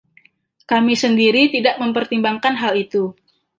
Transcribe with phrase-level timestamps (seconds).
[0.71, 3.03] Kami sendiri tidak mempertimbangkan hal itu.